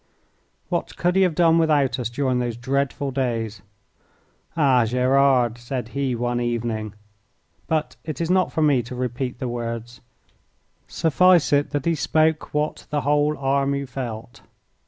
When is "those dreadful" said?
2.39-3.11